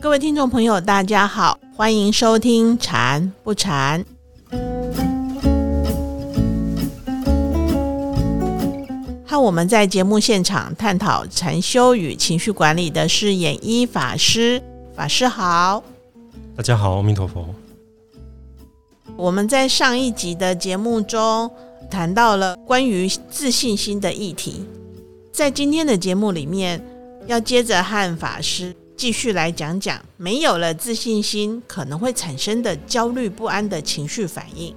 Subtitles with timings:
[0.00, 4.04] 各位听众朋友，大家好，欢迎收听《禅不禅》。
[9.24, 14.62] 和我们在节目现场探讨禅修与情绪管理的是演一法师，
[14.94, 15.82] 法师好。
[16.54, 17.46] 大家好，阿弥陀佛。
[19.16, 21.50] 我们在上一集的节目中
[21.92, 24.64] 谈到了关于自信心的议题，
[25.30, 26.82] 在今天的节目里面，
[27.26, 34.74] 要接着和法师继续来讲讲没有了自信心可能会产生的焦虑不安的情绪反应。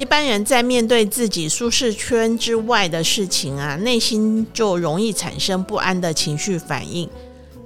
[0.00, 7.08] 一般人在面对自己舒适圈之外的事情啊，内心就容易产生不安的情绪反应。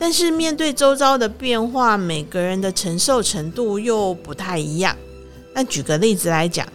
[0.03, 4.97] 但是面对周遭的变化，每个人的承受程度又不太一样。
[5.55, 6.67] 那举个例子来讲，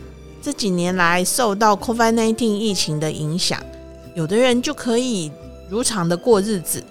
[0.41, 3.61] 这几年来受到 COVID-19 疫情的影响，
[4.15, 5.29] 有的人就可以
[5.69, 6.81] 如常的过日子，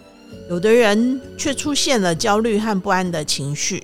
[0.50, 3.82] 有的人却出现了焦虑和不安的情绪。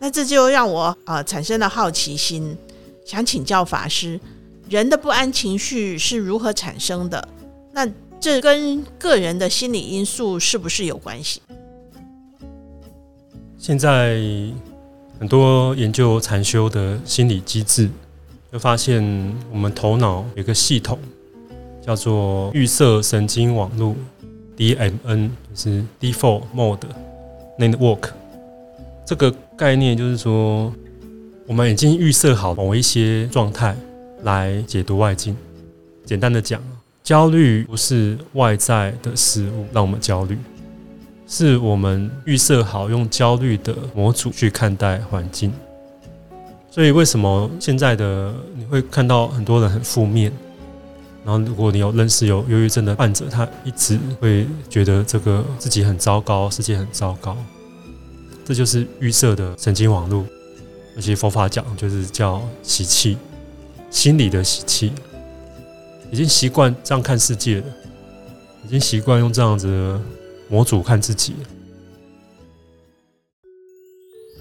[0.00, 2.58] 那这就让我呃产生了好奇心，
[3.06, 4.18] 想请教法师，
[4.68, 7.28] 人的不安情绪是如何产生的？
[7.72, 11.40] 那这跟个人的心理因素是不是有关系？
[13.66, 14.20] 现在
[15.18, 17.88] 很多研究禅修的心理机制，
[18.52, 19.02] 就发现
[19.50, 20.98] 我们头脑有个系统
[21.80, 23.96] 叫做预设神经网络
[24.58, 26.80] （DMN），就是 Default Mode
[27.58, 28.10] Network。
[29.06, 30.70] 这个概念就是说，
[31.46, 33.74] 我们已经预设好某一些状态
[34.24, 35.34] 来解读外境。
[36.04, 36.60] 简单的讲，
[37.02, 40.36] 焦虑不是外在的事物让我们焦虑。
[41.26, 45.52] 是我们预设好用焦虑的模组去看待环境，
[46.70, 50.30] 所以为什么现在的你会看到很多人很负面？
[51.24, 57.34] 然后如果你有认识有忧郁症的患者，他一直会觉得这个自己很糟糕，世界很糟糕，
[58.44, 60.26] 这就是预设的神经网络。
[60.94, 63.16] 而且佛法讲就是叫习气，
[63.90, 64.92] 心理的习气，
[66.12, 67.66] 已经习惯这样看世界了，
[68.66, 69.98] 已经习惯用这样子。
[70.48, 71.34] 模组看自己，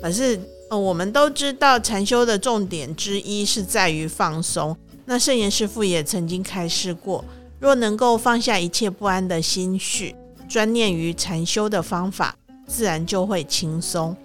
[0.01, 4.75] 可是呃，我们都知道禅修的重点之一是在于放松。
[5.05, 7.23] 那圣严师父也曾经开示过，
[7.59, 10.15] 若能够放下一切不安的心绪，
[10.47, 12.35] 专念于禅修的方法，
[12.67, 14.15] 自然就会轻松。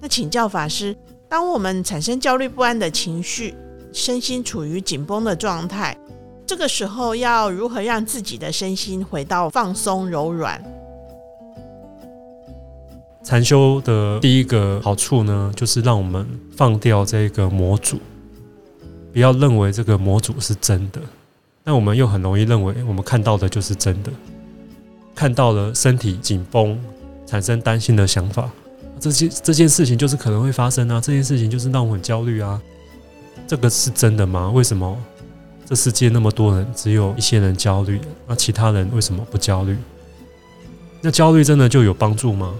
[0.00, 0.96] 那请教法师，
[1.28, 3.54] 当我们产生焦虑不安的情绪，
[3.92, 5.96] 身心处于紧绷的状态，
[6.46, 10.62] 这个时候要如何让自己的身心回到放松柔软？
[13.28, 17.98] 禅修的第一个好处呢，就是让我们放掉这个模组，
[19.12, 20.98] 不要认为这个模组是真的。
[21.62, 24.10] 但我们又很容易认为我们看到的就是真的，
[25.14, 26.80] 看到了身体紧绷，
[27.26, 28.50] 产生担心的想法，
[28.98, 32.58] 这件这件事情就是可能会发生啊，这件事情就是让我很焦虑啊。
[33.46, 34.48] 这个是真的吗？
[34.48, 34.96] 为什么
[35.66, 39.76] 这世界那么多人，只有一些人焦虑，那其他人为什么不焦虑？
[41.02, 42.54] 那焦虑真的就有帮助吗？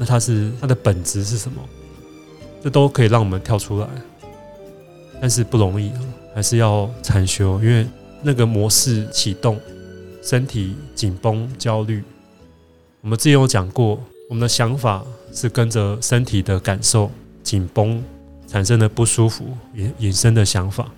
[0.00, 1.60] 那它是它的本质是什么？
[2.64, 3.86] 这都可以让我们跳出来，
[5.20, 5.92] 但是不容易，
[6.34, 7.86] 还是要禅修，因为
[8.22, 9.60] 那个模式启动，
[10.22, 12.02] 身体紧绷、焦虑。
[13.02, 17.10] 我们之前有讲过，我们的想法是跟着身体的感受
[17.42, 18.02] 紧绷
[18.46, 19.44] 产生的不舒服
[19.74, 20.90] 引引申的想法。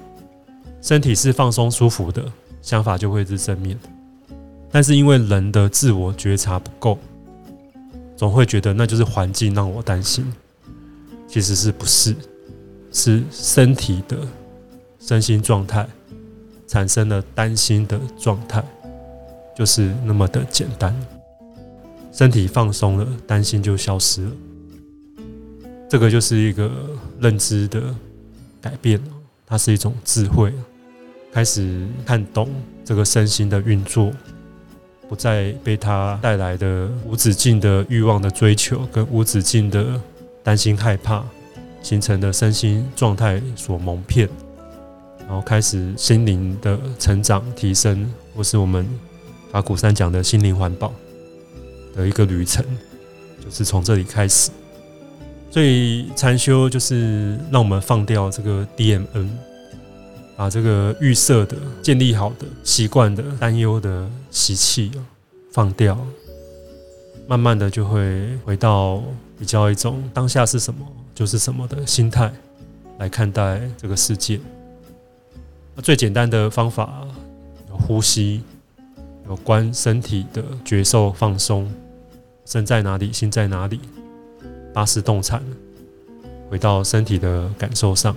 [0.81, 2.25] 身体是放松舒服的，
[2.61, 3.77] 想法就会是正面。
[4.71, 6.97] 但是因为人的自我觉察不够。
[8.23, 10.25] 总会觉得那就是环境让我担心，
[11.27, 12.15] 其实是不是？
[12.93, 14.17] 是身体的
[15.01, 15.85] 身心状态
[16.69, 18.63] 产生了担心的状态，
[19.57, 20.95] 就是那么的简单。
[22.13, 24.31] 身体放松了，担心就消失了。
[25.89, 26.71] 这个就是一个
[27.19, 27.93] 认知的
[28.61, 29.03] 改变，
[29.45, 30.55] 它是一种智慧，
[31.33, 32.49] 开始看懂
[32.85, 34.13] 这个身心的运作。
[35.09, 40.01] 不再被他带来的无止境的欲望的追求，跟无止境的
[40.43, 41.25] 担心害怕
[41.83, 44.29] 形成的身心状态所蒙骗，
[45.21, 48.89] 然后开始心灵的成长提升，或是我们
[49.51, 50.93] 法鼓山讲的心灵环保
[51.95, 52.65] 的一个旅程，
[53.45, 54.51] 就是从这里开始。
[55.51, 59.29] 所以禅修就是让我们放掉这个 DMN。
[60.35, 64.91] 把这个预设的、建立好的习惯的、担忧的习气
[65.53, 65.97] 放掉，
[67.29, 69.03] 慢慢的就会回到
[69.39, 70.81] 比较一种当下是什么
[71.15, 72.33] 就是什么的心态
[72.99, 74.41] 来看待这个世界。
[75.83, 77.07] 最简单的方法
[77.69, 78.41] 有呼吸，
[79.29, 81.71] 有关身体的觉受放松，
[82.47, 83.81] 身在哪里，心在哪里，
[84.73, 85.43] 八识动产，
[86.49, 88.17] 回到身体的感受上，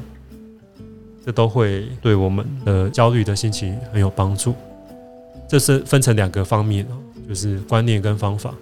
[1.26, 4.56] 这都会对我们的焦虑的心情很有帮助。
[5.48, 6.98] 这是分成两个方面哦，
[7.28, 8.54] 就是观念跟方法。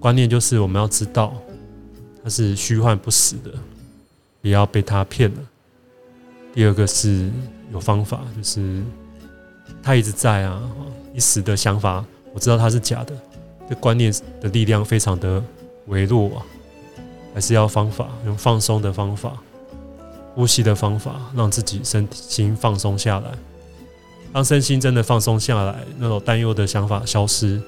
[0.00, 1.34] 观念就是我们要知道
[2.22, 3.52] 它是虚幻不实的，
[4.40, 5.38] 不要被它骗了。
[6.54, 7.30] 第二个是
[7.72, 8.82] 有方法，就是
[9.82, 10.62] 它一直在啊，
[11.14, 13.14] 一时的想法我知道它是假的，
[13.68, 15.42] 这观念的力量非常的
[15.86, 16.46] 微弱啊，
[17.34, 19.36] 还是要方法，用放松的方法、
[20.34, 23.30] 呼吸的方法，让自己身心放松下来。
[24.30, 27.60] 当身心真的放松下来，那种担忧的想法消失，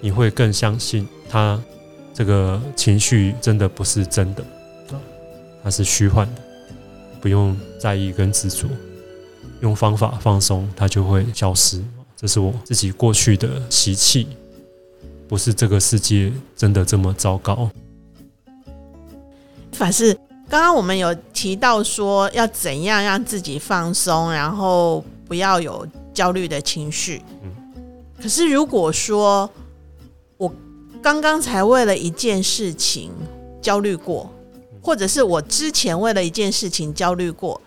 [0.00, 1.62] 你会更相信他
[2.12, 4.44] 这个情绪真的不是真的，
[5.62, 6.42] 它是虚幻的，
[7.20, 8.66] 不用在意跟执着，
[9.60, 11.84] 用方法放松，它就会消失。
[12.16, 14.26] 这是我自己过去的习气，
[15.28, 17.70] 不是这个世界真的这么糟糕。
[19.72, 20.16] 法师，
[20.48, 25.04] 刚刚我们有提到说要怎样让自己放松，然后。
[25.26, 27.22] 不要有焦虑的情绪。
[27.42, 27.50] 嗯，
[28.20, 29.48] 可是如果说
[30.36, 30.54] 我
[31.02, 33.10] 刚刚才为了一件事情
[33.60, 34.30] 焦虑过，
[34.82, 37.60] 或者是我之前为了一件事情焦虑过，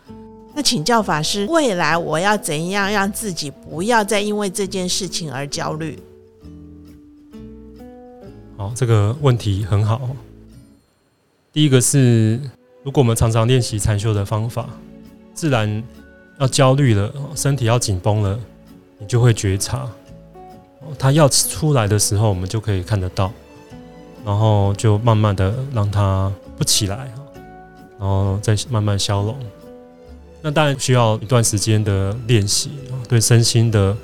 [0.54, 5.98] 那请教法师，未来我要怎样让自己不要再因为这件事情而焦虑？
[8.56, 10.10] 好，这个问题很好。
[11.51, 12.39] 第一个是，
[12.83, 14.69] 如果我们常常练习禅修的方法，
[15.33, 15.83] 自然。
[16.39, 18.39] 要焦虑了，身体要紧绷了，
[19.00, 19.89] 你就会觉察，
[21.00, 23.31] 它要出来的时候，我们就可以看得到，
[24.24, 27.12] 然后就慢慢的让它不起来，
[28.00, 29.36] 然后再慢慢消融。
[30.42, 32.72] 那当然需要一段时间的练习，
[33.10, 33.98] 对身心的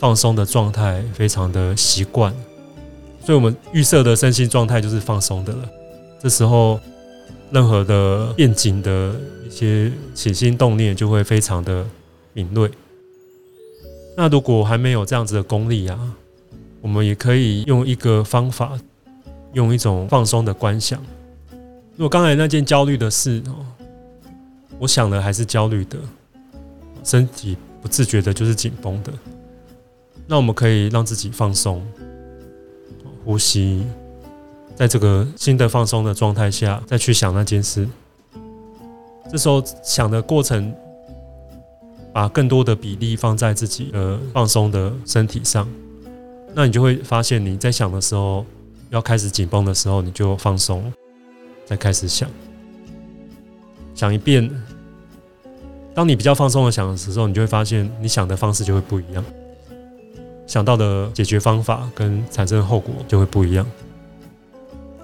[0.00, 2.34] 放松的状态非常的习惯，
[3.24, 5.58] 所以我们预设的身心状态就是放松的了。
[6.20, 6.80] 这时候。
[7.50, 9.14] 任何的变景的
[9.46, 11.84] 一些起心动念就会非常的
[12.32, 12.70] 敏锐。
[14.16, 16.14] 那如果还没有这样子的功力啊，
[16.80, 18.78] 我们也可以用一个方法，
[19.52, 21.00] 用一种放松的观想。
[21.96, 23.64] 如果刚才那件焦虑的事哦，
[24.78, 25.98] 我想的还是焦虑的，
[27.02, 29.12] 身体不自觉的就是紧绷的，
[30.26, 31.82] 那我们可以让自己放松，
[33.24, 33.84] 呼吸。
[34.78, 37.88] 在这个新的放松的状态下，再去想那件事，
[39.28, 40.72] 这时候想的过程，
[42.12, 45.68] 把更多的比例放在自己的放松的身体上，
[46.54, 48.46] 那你就会发现，你在想的时候，
[48.90, 50.92] 要开始紧绷的时候，你就放松，
[51.66, 52.30] 再开始想，
[53.96, 54.48] 想一遍。
[55.92, 59.24] 当你比较放松的想的时候，你就会发现，你想的方式就会不一样，
[60.46, 63.66] 想到的解决方法跟产生的后果就会不一样。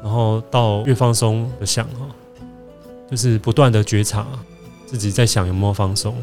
[0.04, 2.06] 然后到越放松的想哈，
[3.10, 4.26] 就是不断的觉察
[4.84, 6.14] 自己在想有没有放松，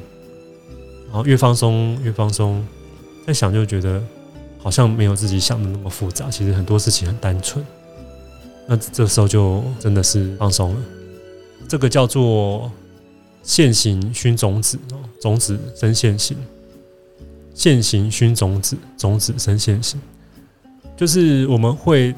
[1.08, 2.64] 然后越放松越放松，
[3.26, 4.00] 在想就觉得
[4.60, 7.66] 好像没有自己想的那么复杂，其实很多事情很单纯。
[8.68, 10.82] 那这时候就真的是放松了。
[11.68, 12.72] 这个叫做
[13.42, 16.38] 现行熏种子哦，种子生现行，
[17.56, 20.00] 现行熏种子，种子生现行，
[20.96, 22.14] 就是我们会。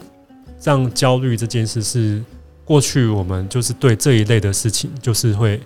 [0.63, 2.23] 让焦虑这件事是
[2.63, 5.59] 过去，我们就是对这一类的事情，就是会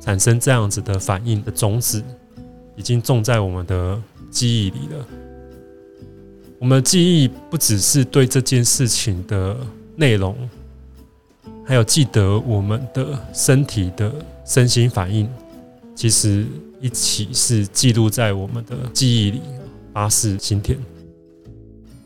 [0.00, 2.02] 产生这样子的反应的种子，
[2.76, 4.00] 已经种在我们的
[4.30, 5.06] 记忆里了。
[6.58, 9.56] 我们的记忆不只是对这件事情的
[9.94, 10.36] 内容，
[11.64, 14.12] 还有记得我们的身体的
[14.44, 15.28] 身心反应，
[15.94, 16.46] 其实
[16.80, 19.40] 一起是记录在我们的记忆里，
[19.92, 20.76] 八识心田。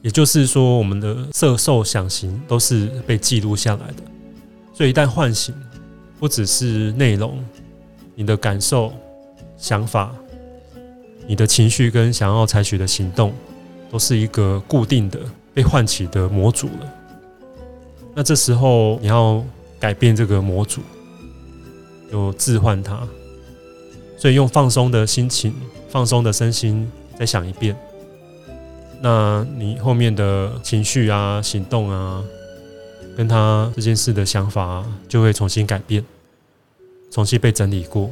[0.01, 4.03] 也就是说，我们的色、受、想、行都是被记录下来的。
[4.73, 5.55] 所以一旦唤醒，
[6.21, 7.45] 不只是内容，
[8.15, 8.93] 你的感受、
[9.57, 10.15] 想法、
[11.27, 13.33] 你的情绪跟想要采取的行动，
[13.91, 15.19] 都是一个固定的
[15.53, 16.95] 被唤起的模组了。
[18.15, 19.45] 那这时候你要
[19.81, 20.81] 改变这个模组，
[22.11, 23.01] 就置换它。
[24.17, 25.55] 所以用放松的心情、
[25.89, 27.77] 放松的身心，再想一遍。
[29.01, 32.23] 那你后面的情绪啊、行动啊，
[33.17, 36.05] 跟他这件事的想法，啊就会重新改变，
[37.11, 38.11] 重新被整理过，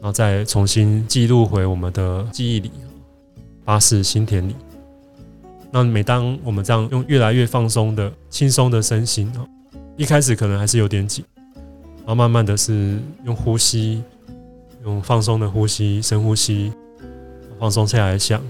[0.00, 2.70] 然后再重新记录回我们的记忆里，
[3.64, 4.56] 巴士心田里。
[5.70, 9.32] 那每当我们这样用越来越放松的、轻松的身心，
[9.96, 11.24] 一开始可能还是有点紧，
[11.98, 14.02] 然后慢慢的是用呼吸，
[14.82, 16.72] 用放松的呼吸、深呼吸，
[17.60, 18.42] 放松下来想，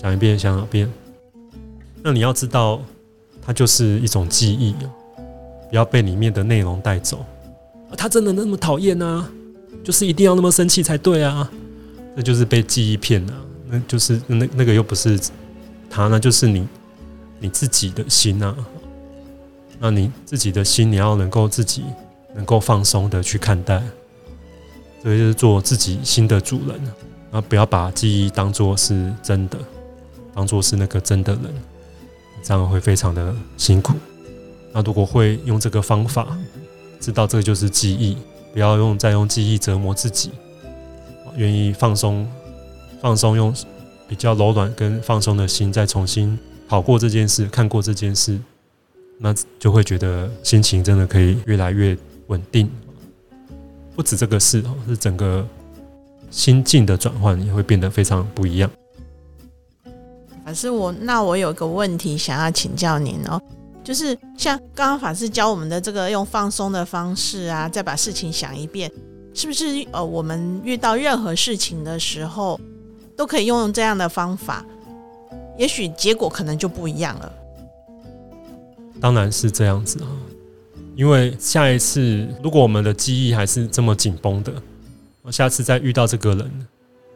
[0.00, 0.90] 想一遍，想两遍。
[2.02, 2.80] 那你要知道，
[3.42, 4.74] 它就是一种记忆，
[5.68, 7.22] 不要被里面的内容带走。
[7.98, 9.30] 他真的那么讨厌啊？
[9.84, 11.50] 就是一定要那么生气才对啊？
[12.14, 13.34] 那就是被记忆骗了。
[13.68, 15.20] 那就是那那个又不是
[15.90, 16.66] 他，那就是你
[17.38, 18.56] 你自己的心啊。
[19.78, 21.84] 那你自己的心，你要能够自己
[22.34, 23.82] 能够放松的去看待，
[25.02, 26.80] 所以就是做自己心的主人，
[27.30, 29.58] 然后不要把记忆当做是真的，
[30.34, 31.44] 当做是那个真的人，
[32.42, 33.94] 这样会非常的辛苦。
[34.72, 36.26] 那如果会用这个方法，
[37.00, 38.16] 知道这个就是记忆，
[38.52, 40.30] 不要用再用记忆折磨自己，
[41.36, 42.26] 愿意放松，
[43.00, 43.54] 放松，用
[44.08, 48.38] 比较柔软跟放松的心，再重新跑过这件事，看过这件事。
[49.22, 51.94] 那就会觉得心情真的可以越来越
[52.28, 52.70] 稳定，
[53.94, 55.46] 不止这个事哦，是整个
[56.30, 58.70] 心境的转换也会变得非常不一样。
[60.50, 63.40] 法师，我那我有个问题想要请教您哦，
[63.84, 68.90] 就是像刚刚法师教我们的这个用放松的方式啊，再把事情想一遍，
[69.32, 72.60] 是不是呃我们遇到任何事情的时候
[73.16, 74.66] 都可以用这样的方法？
[75.56, 77.32] 也许结果可能就不一样了。
[79.00, 80.10] 当然是这样子啊，
[80.96, 84.52] 因为下一次如果我们的记忆还是这么紧绷的，
[85.22, 86.66] 我下次再遇到这个人，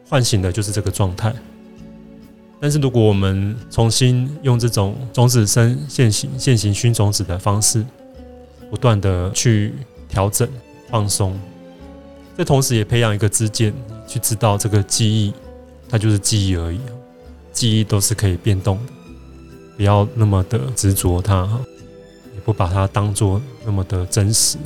[0.07, 1.35] 唤醒的就是这个状态。
[2.65, 7.85] 但是如果我们重新用这种种子生现行现行熏种子的方式，
[8.71, 9.71] 不断的去
[10.09, 10.49] 调整
[10.89, 11.39] 放松，
[12.35, 13.71] 这同时也培养一个知见，
[14.07, 15.31] 去知道这个记忆
[15.87, 16.79] 它就是记忆而已，
[17.53, 18.93] 记忆都是可以变动的，
[19.77, 21.61] 不要那么的执着它哈。
[22.43, 24.57] 不把它当做那么的真实，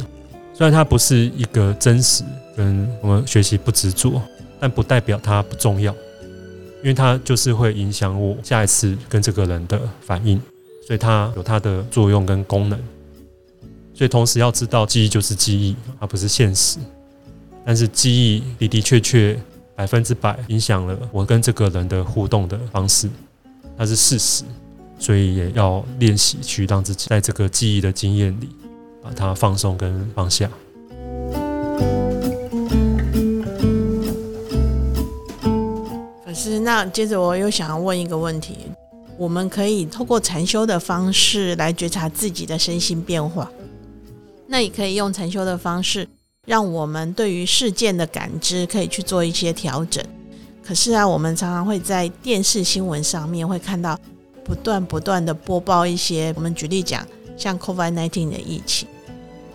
[0.53, 2.23] 虽然它不是一个真实，
[2.55, 4.21] 跟我们学习不执着，
[4.57, 5.93] 但不代表它不重要，
[6.81, 10.41] 因为它就是会影响我下一次跟这个人的反应，
[10.85, 12.79] 所以它有它的作用跟功能。
[13.93, 16.79] 所以同时要知道，记忆就是记忆，而不是现实。
[17.65, 19.37] 但是记忆的的确确
[19.75, 23.09] 百分之百影响了我跟这个人的互动的方式，
[23.77, 24.43] 它是事实。
[24.97, 28.49] 所以也要练习去让自己在这个记忆的经验里，
[29.01, 30.49] 把它放松跟放下。
[36.57, 38.57] 那接着我又想要问一个问题：
[39.17, 43.51] 我们可以透过禅修的方式来觉察自己的身心变化，
[44.47, 46.07] 那也可以用禅修的方式，
[46.47, 50.03] 让我们对于事件的感知可以去做一些调整。
[50.63, 53.99] 可是啊，我们常常会在电视新闻上面会看到。
[54.41, 57.05] 不断不断的播报一些，我们举例讲，
[57.37, 58.87] 像 COVID-19 的疫情，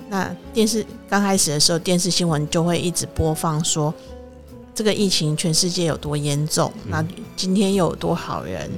[0.08, 3.92] 那电视刚开始的时候，电视新闻就会一直播放说，
[4.75, 7.04] 这个疫情全世界有多严重，那
[7.37, 8.69] 今天又有多好人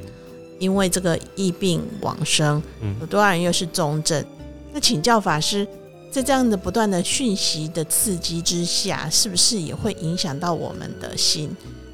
[0.58, 2.62] 因为这个疫病往生，
[3.00, 4.24] 有多少人又是重症？
[4.72, 5.66] 那请教法师，
[6.10, 11.50] 在这样的不断的讯息的刺激之下，是不是也会影响到我们的心？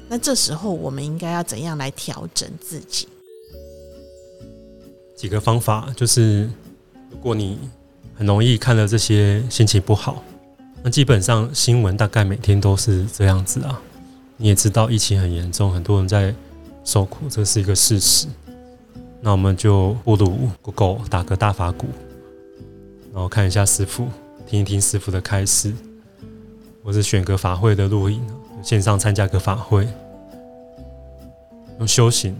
[0.09, 3.07] 那这时候我们应该要怎样来调整自己？
[5.15, 6.49] 几个方法就是，
[7.09, 7.57] 如果你
[8.15, 10.21] 很容易看了这些心情不好，
[10.83, 13.81] 那基本上新闻大概每天都是这样子啊。
[14.43, 16.35] 你也知道疫情很严重，很多人在
[16.83, 18.27] 受苦，这是一个事实。
[19.21, 21.85] 那我们就不如 Google 打个大法鼓，
[23.13, 24.09] 然后看一下师傅，
[24.45, 25.73] 听一听师傅的开示，
[26.83, 28.21] 或是选个法会的录影，
[28.61, 29.87] 线上参加个法会，
[31.79, 32.35] 用修行。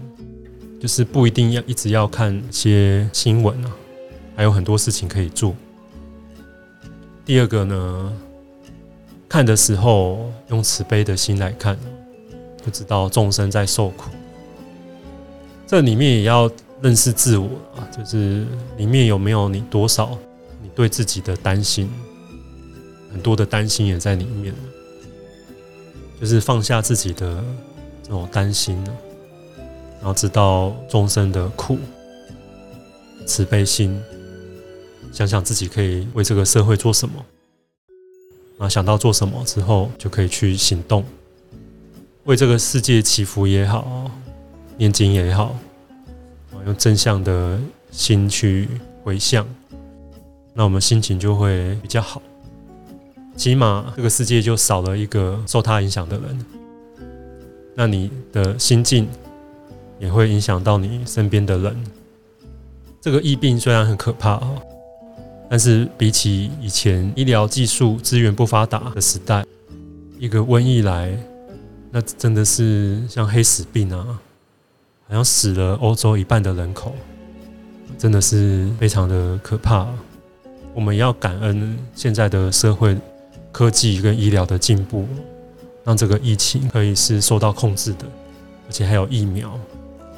[0.81, 3.71] 就是不一定要一直要看些新闻啊，
[4.35, 5.55] 还有很多事情可以做。
[7.23, 8.13] 第二个呢，
[9.29, 11.79] 看的时候用慈悲的心来看，
[12.63, 14.09] 不知道众生在受苦。
[15.67, 16.49] 这里面也要
[16.81, 18.45] 认识自我啊，就是
[18.77, 20.17] 里面有没有你多少
[20.61, 21.89] 你对自己的担心，
[23.11, 24.53] 很多的担心也在里面，
[26.19, 27.43] 就是放下自己的
[28.03, 28.93] 这种担心呢。
[29.99, 31.77] 然后知道众生的苦，
[33.25, 33.97] 慈悲心，
[35.13, 37.25] 想想自己可以为这个社会做什么，
[38.57, 41.05] 啊，想到做什么之后，就可以去行动，
[42.25, 44.09] 为这个世界祈福也好，
[44.77, 45.55] 念经也好，
[46.65, 47.59] 用正向的
[47.91, 48.67] 心去
[49.03, 49.45] 回向，
[50.53, 52.21] 那我们心情就会比较好，
[53.35, 56.45] 起码这个世界就少了一个受他影响的人，
[57.75, 59.07] 那你的心境。
[59.99, 61.83] 也会影响到你身边的人。
[62.99, 64.51] 这个疫病虽然很可怕啊，
[65.49, 69.45] 但是比起以前医疗技术资源不发达的时代，
[70.19, 71.17] 一个瘟疫来，
[71.95, 74.19] 那真的是像黑死病啊，
[75.07, 76.95] 好像死了欧洲一半的人口，
[77.99, 79.87] 真的是非常的可怕。
[80.73, 82.97] 我们要感恩现在的社会
[83.51, 85.07] 科技跟医疗的进步，
[85.83, 88.07] 让这个疫情可以是受到控制的，
[88.65, 89.55] 而且还有疫苗。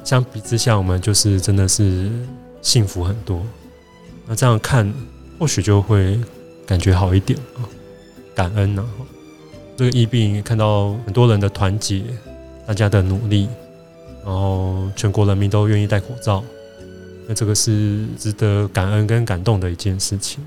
[0.02, 2.10] 相比之下，我们就是真的是
[2.62, 3.42] 幸福很多。
[4.26, 4.90] 那这样看，
[5.38, 6.18] 或许就会
[6.64, 7.68] 感觉好一点啊，
[8.34, 8.82] 感恩呐。
[9.76, 12.02] 这个疫病看到很多人的团结，
[12.66, 13.46] 大家的努力，
[14.24, 16.42] 然后全国人民都愿意戴口罩，
[17.28, 20.42] 那这个是值得感恩跟感动的一件事情。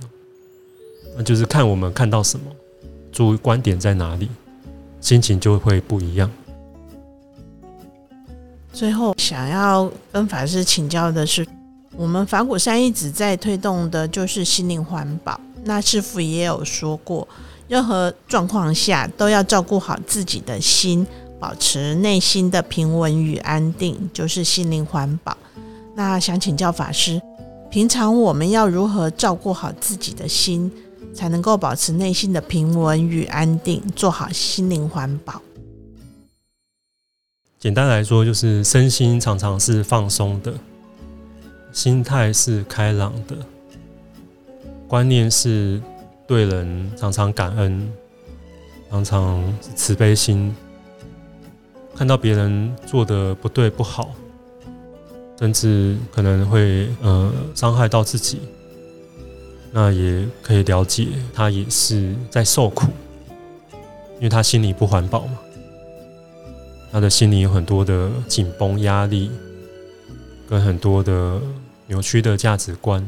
[1.16, 2.46] 那就是看我们看到什么，
[3.12, 4.28] 注意观点在哪里，
[5.00, 6.32] 心情就会不一样。
[8.74, 11.46] 最后想要跟法师请教的是，
[11.96, 15.40] 我们法鼓山一直在推动的就是心灵环保。
[15.64, 17.28] 那师傅也有说过。
[17.70, 21.06] 任何状况下都要照顾好自己的心，
[21.40, 25.38] 保持内心的平稳与安定，就是心灵环保。
[25.96, 27.22] 那想请教法师，
[27.70, 30.72] 平常我们要如何照顾好自己的心，
[31.14, 35.40] 才能够保持内心的平稳与安定，做好心灵环保？
[37.60, 40.56] 简单来说，就是身心常常是放松的，
[41.72, 43.38] 心态是开朗的，
[44.88, 45.80] 观念是。
[46.30, 47.92] 对人常常感恩，
[48.92, 49.44] 常常
[49.76, 50.56] 慈悲心。
[51.96, 54.14] 看到别人做的不对不好，
[55.40, 58.42] 甚至可能会呃伤害到自己，
[59.72, 62.86] 那也可以了解他也是在受苦，
[64.18, 65.40] 因为他心里不环保嘛，
[66.92, 69.32] 他的心里有很多的紧绷压力，
[70.48, 71.42] 跟很多的
[71.88, 73.04] 扭曲的价值观。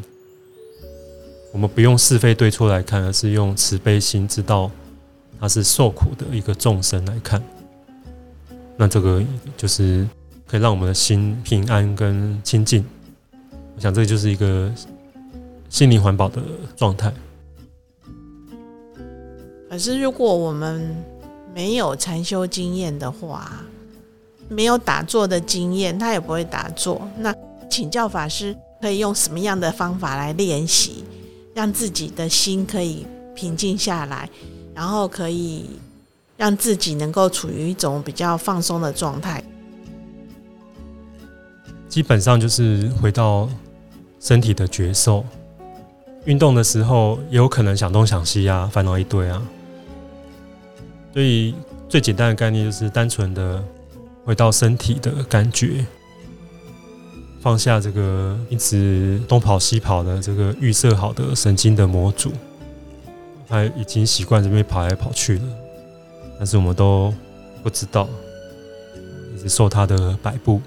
[1.52, 4.72] 我们不用是非对错来看，而是用慈悲心，知道
[5.40, 7.42] 他是受苦的一个众生来看。
[8.78, 9.22] 那这个
[9.58, 10.08] 就是
[10.48, 12.86] 可以让我们的心平安跟清净。
[13.76, 14.72] 我想这就是一个
[15.70, 16.42] 心灵环保的
[16.76, 17.14] 状态。
[19.70, 20.96] 可是如果我们
[21.54, 23.62] 没有禅修经验的话，
[24.48, 27.02] 没有打坐的经验，他也不会打坐。
[27.18, 27.36] 那
[27.70, 31.04] 请教法师，可以用什么样的方法来练习？
[31.54, 34.30] 让自己的心可以平静下来，
[34.74, 35.66] 然后可以
[36.38, 39.44] 让自己能够处于一种比较放松的状态。
[41.90, 43.50] 基本上就是回到
[44.20, 45.26] 身体的觉受。
[46.26, 49.42] 运动的时候也有可能想东想西啊，烦恼一堆啊。
[51.14, 51.54] 所以
[51.90, 53.62] 最简单的概念就是单纯的
[54.24, 55.86] 回到身体的感觉。
[57.42, 62.32] 放下这个一直东跑西跑的这个预设好的神经的模组，
[63.48, 65.44] 他已经习惯这边跑来跑去了，
[66.38, 67.12] 但是我们都
[67.64, 68.08] 不知道，
[69.36, 70.62] 一直受他的摆布，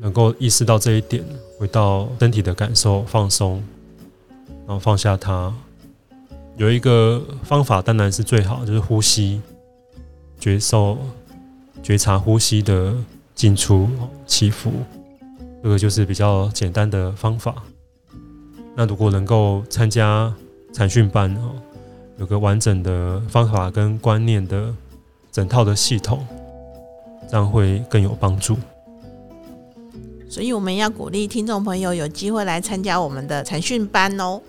[0.00, 1.24] 能够意识到这一点，
[1.58, 3.60] 回到身体的感受，放松，
[4.64, 5.52] 然后放下它。
[6.56, 9.40] 有一个方法当然是最好，就是呼吸，
[10.38, 10.98] 觉受、
[11.82, 12.94] 觉察呼吸的。
[13.34, 13.88] 进出
[14.26, 14.72] 起伏，
[15.62, 17.62] 这个就是比较简单的方法。
[18.74, 20.32] 那如果能够参加
[20.72, 21.52] 禅训班哦，
[22.18, 24.74] 有个完整的方法跟观念的
[25.30, 26.26] 整套的系统，
[27.30, 28.56] 这样会更有帮助。
[30.28, 34.40] 所以我们要鼓励听众朋友有机会来参加我们的禅训班哦。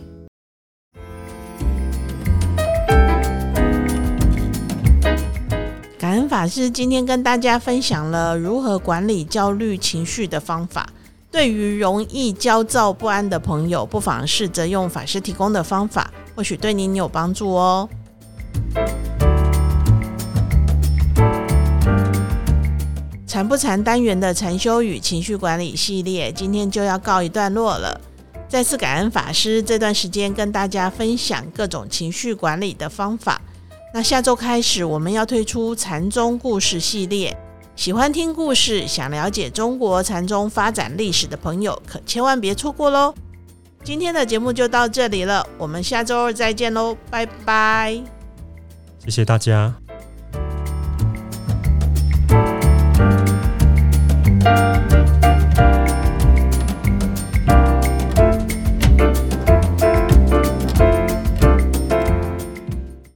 [6.44, 10.90] 法师今天跟大家分享了如何管理焦虑情绪的方法。
[11.32, 17.88] 对于容易焦躁不安的朋友，不妨试着用法师提供的方法，或许对您有帮助哦。
[23.26, 28.02] 禅不禅单元的禅修与情绪管理系列，今天就要告一段落了。
[28.50, 33.42] 再次感恩法师这段时间跟大家分享各种情绪管理的方法。
[33.96, 37.38] 那下周开始，我们要推出禅宗故事系列。
[37.76, 43.14] 喜欢听故事、想了解中国禅宗发展历史的朋友，可千万别错过喽！
[43.84, 48.02] 今天的节目就到这里了，我们下周二再见喽，拜拜！
[49.06, 49.83] 谢谢大家。